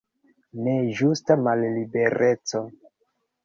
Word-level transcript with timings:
Nejusta 0.67 1.31
mallibereco. 1.43 2.59